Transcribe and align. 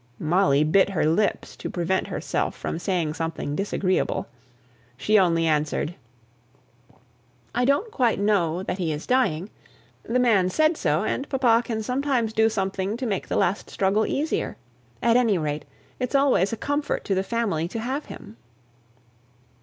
Molly 0.17 0.63
bit 0.63 0.89
her 0.89 1.05
lips 1.05 1.55
to 1.57 1.69
prevent 1.69 2.07
herself 2.07 2.55
from 2.55 2.79
saying 2.79 3.13
something 3.13 3.55
disagreeable. 3.55 4.25
She 4.97 5.19
only 5.19 5.45
answered, 5.45 5.93
"I 7.53 7.65
don't 7.65 7.91
quite 7.91 8.19
know 8.19 8.63
that 8.63 8.79
he 8.79 8.91
is 8.91 9.05
dying. 9.05 9.51
The 10.01 10.17
man 10.17 10.49
said 10.49 10.75
so; 10.75 11.03
and 11.03 11.29
papa 11.29 11.61
can 11.63 11.83
sometimes 11.83 12.33
do 12.33 12.49
something 12.49 12.97
to 12.97 13.05
make 13.05 13.27
the 13.27 13.35
last 13.37 13.69
struggle 13.69 14.07
easier. 14.07 14.57
At 15.03 15.17
any 15.17 15.37
rate, 15.37 15.65
it's 15.99 16.15
always 16.15 16.51
a 16.51 16.57
comfort 16.57 17.03
to 17.05 17.13
the 17.13 17.21
family 17.21 17.67
to 17.67 17.77
have 17.79 18.05
him." 18.07 18.37